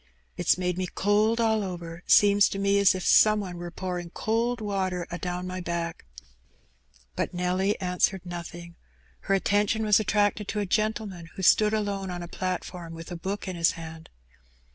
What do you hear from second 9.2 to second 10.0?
attention was